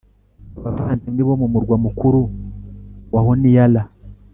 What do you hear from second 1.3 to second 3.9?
mu murwa mukuru wa Honiara